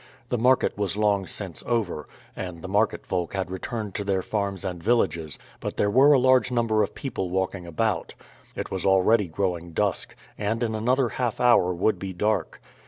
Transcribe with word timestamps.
The 0.29 0.37
market 0.39 0.75
was 0.79 0.97
long 0.97 1.27
since 1.27 1.61
over, 1.67 2.07
and 2.35 2.63
the 2.63 2.67
market 2.67 3.05
folk 3.05 3.35
had 3.35 3.51
returned 3.51 3.93
to 3.93 4.03
their 4.03 4.23
farms 4.23 4.65
and 4.65 4.81
villages, 4.81 5.37
but 5.59 5.77
there 5.77 5.91
were 5.91 6.13
a 6.13 6.19
large 6.19 6.49
number 6.51 6.81
of 6.81 6.95
people 6.95 7.29
walking 7.29 7.67
about. 7.67 8.15
It 8.55 8.71
was 8.71 8.83
already 8.83 9.27
growing 9.27 9.73
dusk, 9.73 10.15
and 10.39 10.63
in 10.63 10.73
another 10.73 11.09
half 11.09 11.39
hour 11.39 11.71
would 11.71 11.99
be 11.99 12.13
dark. 12.13 12.59